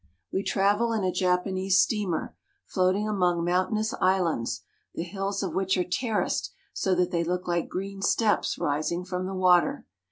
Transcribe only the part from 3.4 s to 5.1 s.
mountainous islands, the